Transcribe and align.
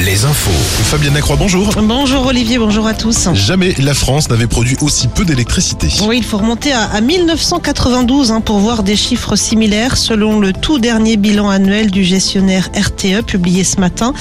Les 0.00 0.24
infos. 0.24 0.50
Fabienne 0.84 1.12
Lacroix, 1.12 1.36
bonjour. 1.36 1.74
Bonjour 1.82 2.24
Olivier, 2.24 2.56
bonjour 2.56 2.86
à 2.86 2.94
tous. 2.94 3.28
Jamais 3.34 3.74
la 3.78 3.92
France 3.92 4.30
n'avait 4.30 4.46
produit 4.46 4.78
aussi 4.80 5.06
peu 5.06 5.26
d'électricité. 5.26 5.88
Oui, 6.06 6.16
il 6.16 6.24
faut 6.24 6.38
remonter 6.38 6.72
à, 6.72 6.84
à 6.84 7.02
1992 7.02 8.32
hein, 8.32 8.40
pour 8.40 8.58
voir 8.58 8.82
des 8.82 8.96
chiffres 8.96 9.36
similaires 9.36 9.98
selon 9.98 10.40
le 10.40 10.54
tout 10.54 10.78
dernier 10.78 11.18
bilan 11.18 11.50
annuel 11.50 11.90
du 11.90 12.04
gestionnaire 12.04 12.70
RTE 12.74 13.22
publié 13.26 13.62
ce 13.64 13.78
matin. 13.80 14.14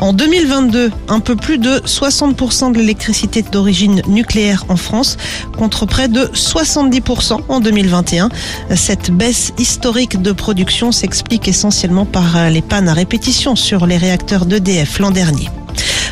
En 0.00 0.12
2022, 0.12 0.90
un 1.08 1.20
peu 1.20 1.36
plus 1.36 1.58
de 1.58 1.78
60% 1.86 2.72
de 2.72 2.78
l'électricité 2.78 3.42
d'origine 3.42 4.02
nucléaire 4.08 4.64
en 4.68 4.76
France 4.76 5.18
contre 5.56 5.86
près 5.86 6.08
de 6.08 6.24
70% 6.34 7.42
en 7.48 7.60
2021. 7.60 8.28
Cette 8.74 9.12
baisse 9.12 9.52
historique 9.56 10.20
de 10.20 10.32
production 10.32 10.90
s'explique 10.90 11.46
essentiellement 11.46 12.06
par 12.06 12.50
les 12.50 12.62
pannes 12.62 12.88
à 12.88 12.94
répétition 12.94 13.54
sur 13.54 13.86
les 13.86 13.96
réacteurs 13.96 14.46
d'EDF 14.46 14.79
l'an 14.98 15.10
dernier. 15.10 15.48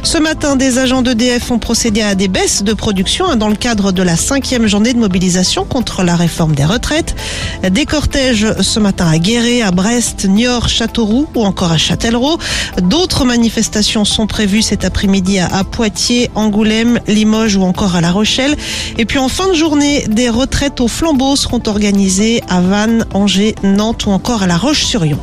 Ce 0.03 0.17
matin, 0.17 0.57
des 0.57 0.79
agents 0.79 1.03
d'EDF 1.03 1.51
ont 1.51 1.59
procédé 1.59 2.01
à 2.03 2.15
des 2.15 2.29
baisses 2.29 2.63
de 2.63 2.73
production 2.73 3.27
hein, 3.27 3.37
dans 3.37 3.49
le 3.49 3.57
cadre 3.57 3.93
de 3.93 4.03
la 4.03 4.17
cinquième 4.17 4.67
journée 4.67 4.95
de 4.95 4.99
mobilisation 4.99 5.65
contre 5.65 6.03
la 6.03 6.17
réforme 6.17 6.55
des 6.55 6.65
retraites. 6.65 7.15
Des 7.69 7.85
cortèges 7.85 8.47
ce 8.61 8.81
matin 8.81 9.07
à 9.07 9.19
Guéret, 9.19 9.61
à 9.61 9.71
Brest, 9.71 10.25
Niort, 10.25 10.69
Châteauroux 10.69 11.29
ou 11.35 11.45
encore 11.45 11.73
à 11.73 11.79
Châtellerault. 11.79 12.39
D'autres 12.81 13.25
manifestations 13.25 14.05
sont 14.05 14.27
prévues 14.27 14.62
cet 14.62 14.85
après-midi 14.85 15.41
à 15.41 15.65
Poitiers, 15.65 16.31
Angoulême, 16.35 17.01
Limoges 17.07 17.57
ou 17.57 17.62
encore 17.65 17.97
à 17.97 18.01
La 18.01 18.12
Rochelle. 18.12 18.57
Et 18.97 19.05
puis 19.05 19.19
en 19.19 19.29
fin 19.29 19.48
de 19.48 19.55
journée, 19.55 20.07
des 20.09 20.31
retraites 20.31 20.81
au 20.81 20.89
flambeau 20.89 21.37
seront 21.37 21.62
organisées 21.67 22.43
à 22.48 22.61
Vannes, 22.61 23.05
Angers, 23.12 23.57
Nantes 23.62 24.07
ou 24.07 24.11
encore 24.11 24.43
à 24.43 24.47
La 24.47 24.57
Roche-sur-Yon. 24.57 25.19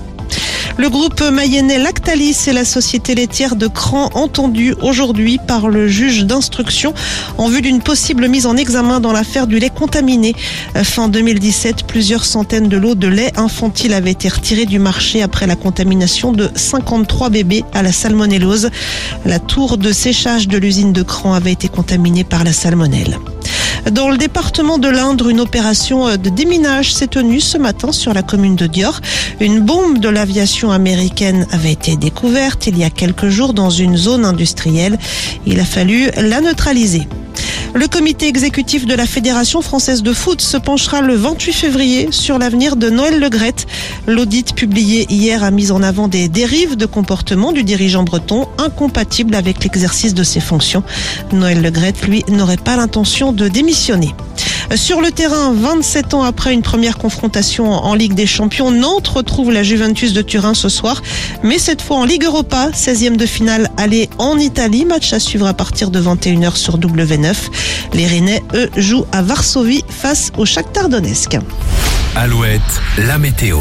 Le 0.78 0.90
groupe 0.90 1.22
mayennais 1.22 1.80
Lactalis 1.80 2.38
et 2.48 2.54
la 2.54 2.66
société 2.66 3.16
laitière 3.16 3.56
de 3.56 3.68
Cran 3.68 4.10
entendus 4.14 4.76
aujourd'hui 4.82 5.38
par 5.38 5.70
le 5.70 5.88
juge 5.88 6.26
d'instruction 6.26 6.94
en 7.38 7.48
vue 7.48 7.62
d'une 7.62 7.82
possible 7.82 8.28
mise 8.28 8.46
en 8.46 8.58
examen 8.58 9.00
dans 9.00 9.14
l'affaire 9.14 9.48
du 9.48 9.58
lait 9.58 9.70
contaminé. 9.70 10.36
Fin 10.84 11.08
2017, 11.08 11.88
plusieurs 11.88 12.26
centaines 12.26 12.68
de 12.68 12.76
lots 12.76 12.96
de 12.96 13.08
lait 13.08 13.32
infantile 13.38 13.94
avaient 13.94 14.12
été 14.12 14.28
retirés 14.28 14.66
du 14.66 14.80
marché 14.80 15.22
après 15.22 15.48
la 15.48 15.56
contamination 15.56 16.34
de 16.34 16.50
53 16.54 17.30
bébés 17.30 17.64
à 17.74 17.82
la 17.82 17.94
salmonellose. 17.94 18.70
La 19.24 19.40
tour 19.40 19.78
de 19.78 19.94
séchage 19.94 20.50
de 20.50 20.58
l'usine 20.58 20.92
de 20.92 21.04
Cran 21.04 21.34
avait 21.34 21.54
été 21.54 21.70
contaminée 21.70 22.26
par 22.26 22.44
la 22.44 22.52
salmonelle. 22.52 23.18
Dans 23.92 24.10
le 24.10 24.18
département 24.18 24.80
de 24.80 24.88
l'Indre, 24.90 25.30
une 25.30 25.40
opération 25.40 26.18
de 26.18 26.30
déminage 26.30 26.92
s'est 26.92 27.08
tenue 27.08 27.40
ce 27.40 27.60
matin 27.60 27.92
sur 27.92 28.14
la 28.14 28.24
commune 28.24 28.56
de 28.56 28.66
Dior. 28.66 29.00
Une 29.40 29.60
bombe 29.60 30.00
de 30.00 30.10
l'aviation 30.10 30.72
américaine 30.72 31.46
avait 31.52 31.74
été 31.74 31.96
découverte 31.96 32.66
il 32.66 32.80
y 32.80 32.84
a 32.84 32.90
quelques 32.90 33.30
jours 33.30 33.54
dans 33.54 33.70
une 33.70 33.96
zone 33.96 34.26
industrielle. 34.26 34.98
Il 35.46 35.60
a 35.60 35.66
fallu 35.66 36.10
la 36.18 36.42
neutraliser. 36.42 37.08
Le 37.76 37.90
comité 37.90 38.30
exécutif 38.30 38.86
de 38.86 38.94
la 38.94 39.06
Fédération 39.06 39.62
française 39.62 40.02
de 40.02 40.14
foot 40.14 40.40
se 40.40 40.56
penchera 40.56 41.02
le 41.02 41.14
28 41.14 41.52
février 41.52 42.08
sur 42.10 42.40
l'avenir 42.40 42.78
de 42.78 42.90
Noël 42.90 43.20
Legrette. 43.20 43.68
L'audit 44.08 44.56
publié 44.56 45.06
hier 45.10 45.44
a 45.44 45.52
mis 45.52 45.72
en 45.72 45.84
avant 45.84 46.08
des 46.08 46.30
dérives 46.30 46.78
de 46.78 46.86
comportement 46.86 47.52
du 47.52 47.66
dirigeant 47.66 48.04
breton 48.04 48.48
incompatibles 48.60 49.36
avec 49.36 49.62
l'exercice 49.62 50.14
de 50.14 50.24
ses 50.24 50.40
fonctions. 50.40 50.84
Noël 51.34 51.62
Legrette, 51.62 52.08
lui, 52.08 52.24
n'aurait 52.30 52.56
pas 52.56 52.78
l'intention 52.78 53.34
de 53.34 53.50
démissionner. 53.50 54.16
Sur 54.74 55.00
le 55.00 55.12
terrain, 55.12 55.54
27 55.54 56.16
ans 56.16 56.24
après 56.24 56.54
une 56.54 56.64
première 56.64 56.98
confrontation 56.98 57.72
en 57.72 57.94
Ligue 57.94 58.14
des 58.14 58.26
Champions, 58.26 58.72
Nantes 58.72 59.08
retrouve 59.08 59.52
la 59.52 59.64
Juventus 59.64 60.12
de 60.12 60.22
Turin 60.22 60.54
ce 60.54 60.70
soir, 60.70 61.02
mais 61.44 61.60
cette 61.60 61.82
fois 61.82 61.98
en 61.98 62.04
Ligue 62.04 62.24
Europa, 62.24 62.72
16e 62.72 63.16
de 63.16 63.26
finale 63.26 63.70
aller 63.78 64.10
en 64.18 64.38
Italie, 64.38 64.84
match 64.84 65.14
à 65.14 65.20
suivre 65.20 65.48
à 65.48 65.54
partir 65.54 65.92
de 65.92 66.02
21h 66.02 66.56
sur 66.56 66.80
W9. 66.80 67.36
Les 67.94 68.08
Rennais, 68.08 68.44
eux, 68.54 68.70
jouent 68.76 69.06
à 69.12 69.22
Varsovie 69.22 69.84
face 69.88 70.32
au 70.38 70.46
Shakhtar 70.46 70.90
Donetsk. 70.90 71.38
Alouette, 72.16 72.62
la 72.98 73.18
météo. 73.18 73.58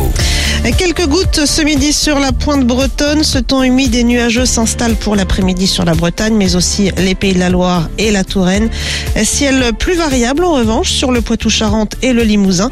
Quelques 0.79 1.07
gouttes 1.09 1.45
ce 1.45 1.61
midi 1.63 1.93
sur 1.93 2.21
la 2.21 2.31
pointe 2.31 2.65
bretonne. 2.65 3.25
Ce 3.25 3.39
temps 3.39 3.65
humide 3.65 3.97
et 3.97 4.05
nuageux 4.05 4.47
s'installe 4.47 4.95
pour 4.95 5.17
l'après-midi 5.17 5.67
sur 5.67 5.85
la 5.85 5.95
Bretagne, 5.95 6.35
mais 6.35 6.55
aussi 6.55 6.93
les 6.97 7.17
Pays 7.17 7.35
de 7.35 7.41
la 7.41 7.51
Loire 7.51 7.89
et 7.99 8.13
la 8.13 8.23
Touraine. 8.23 8.71
Ciel 9.25 9.73
plus 9.77 9.97
variable 9.97 10.45
en 10.45 10.53
revanche 10.53 10.91
sur 10.91 11.11
le 11.11 11.21
Poitou-Charentes 11.21 11.97
et 12.03 12.13
le 12.13 12.23
Limousin. 12.23 12.71